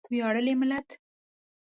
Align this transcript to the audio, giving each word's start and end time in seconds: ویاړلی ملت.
ویاړلی 0.13 0.53
ملت. 0.61 0.87